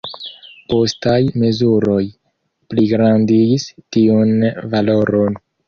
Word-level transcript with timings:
Postaj 0.73 1.17
mezuroj 1.43 1.99
pligrandigis 2.75 3.69
tiun 3.99 4.35
valoron. 4.77 5.41